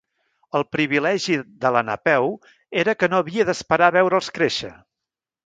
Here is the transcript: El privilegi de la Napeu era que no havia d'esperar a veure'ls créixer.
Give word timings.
El 0.59 0.63
privilegi 0.75 1.35
de 1.65 1.71
la 1.75 1.83
Napeu 1.89 2.25
era 2.85 2.97
que 3.03 3.11
no 3.13 3.21
havia 3.25 3.47
d'esperar 3.51 3.93
a 3.95 3.97
veure'ls 3.99 4.33
créixer. 4.41 4.73